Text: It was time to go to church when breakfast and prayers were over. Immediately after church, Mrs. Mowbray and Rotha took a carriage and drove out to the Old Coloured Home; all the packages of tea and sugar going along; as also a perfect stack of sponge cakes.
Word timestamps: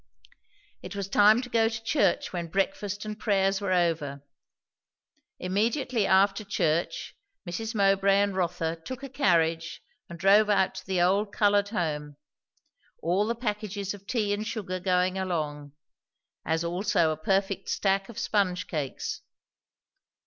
It 0.81 0.95
was 0.95 1.07
time 1.07 1.43
to 1.43 1.49
go 1.49 1.69
to 1.69 1.83
church 1.83 2.33
when 2.33 2.47
breakfast 2.47 3.05
and 3.05 3.19
prayers 3.19 3.61
were 3.61 3.71
over. 3.71 4.23
Immediately 5.37 6.07
after 6.07 6.43
church, 6.43 7.13
Mrs. 7.47 7.75
Mowbray 7.75 8.15
and 8.19 8.35
Rotha 8.35 8.77
took 8.83 9.03
a 9.03 9.09
carriage 9.09 9.83
and 10.09 10.17
drove 10.17 10.49
out 10.49 10.73
to 10.73 10.85
the 10.87 11.01
Old 11.03 11.31
Coloured 11.31 11.69
Home; 11.69 12.15
all 13.03 13.27
the 13.27 13.35
packages 13.35 13.93
of 13.93 14.07
tea 14.07 14.33
and 14.33 14.47
sugar 14.47 14.79
going 14.79 15.19
along; 15.19 15.73
as 16.45 16.63
also 16.63 17.11
a 17.11 17.15
perfect 17.15 17.69
stack 17.69 18.09
of 18.09 18.17
sponge 18.17 18.65
cakes. 18.65 19.21